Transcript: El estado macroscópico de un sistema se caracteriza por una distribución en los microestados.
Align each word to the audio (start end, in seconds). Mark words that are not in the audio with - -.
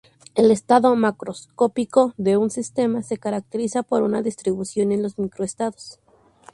El 0.33 0.49
estado 0.49 0.95
macroscópico 0.95 2.15
de 2.17 2.35
un 2.35 2.49
sistema 2.49 3.03
se 3.03 3.17
caracteriza 3.17 3.83
por 3.83 4.01
una 4.01 4.23
distribución 4.23 4.91
en 4.91 5.03
los 5.03 5.19
microestados. 5.19 5.99